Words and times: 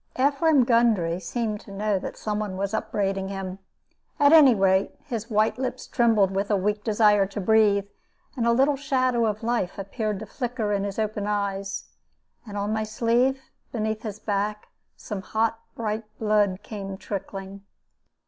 Ephraim 0.19 0.63
Gundry 0.63 1.19
seemed 1.19 1.59
to 1.59 1.71
know 1.71 1.99
that 1.99 2.17
some 2.17 2.39
one 2.39 2.57
was 2.57 2.73
upbraiding 2.73 3.29
him. 3.29 3.59
At 4.19 4.33
any 4.33 4.55
rate, 4.55 4.95
his 5.03 5.29
white 5.29 5.59
lips 5.59 5.85
trembled 5.85 6.31
with 6.31 6.49
a 6.49 6.57
weak 6.57 6.83
desire 6.83 7.27
to 7.27 7.39
breathe, 7.39 7.85
and 8.35 8.47
a 8.47 8.51
little 8.51 8.75
shadow 8.75 9.27
of 9.27 9.43
life 9.43 9.77
appeared 9.77 10.17
to 10.17 10.25
flicker 10.25 10.73
in 10.73 10.85
his 10.85 10.97
open 10.97 11.27
eyes. 11.27 11.89
And 12.47 12.57
on 12.57 12.73
my 12.73 12.83
sleeve, 12.83 13.51
beneath 13.71 14.01
his 14.01 14.17
back, 14.17 14.69
some 14.95 15.21
hot 15.21 15.59
bright 15.75 16.05
blood 16.17 16.61
came 16.63 16.97
trickling. 16.97 17.61